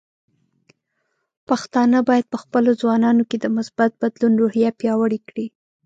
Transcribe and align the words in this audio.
پښتانه 1.47 1.97
بايد 2.09 2.25
په 2.31 2.37
خپلو 2.43 2.69
ځوانانو 2.81 3.23
کې 3.29 3.37
د 3.39 3.45
مثبت 3.57 3.91
بدلون 4.01 4.33
روحیه 4.41 4.69
پیاوړې 4.79 5.19
کړي. 5.29 5.45